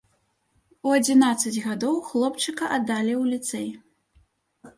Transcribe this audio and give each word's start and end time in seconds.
У 0.87 0.93
адзінаццаць 0.99 1.63
гадоў 1.65 1.99
хлопчыка 2.07 2.63
аддалі 2.79 3.13
ў 3.21 3.37
ліцэй. 3.37 3.69